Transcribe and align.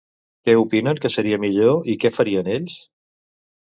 Què 0.47 0.55
opinen 0.61 1.03
que 1.05 1.13
seria 1.17 1.41
millor 1.45 1.93
i 1.95 1.99
que 2.07 2.15
farien 2.19 2.53
ells? 2.59 2.83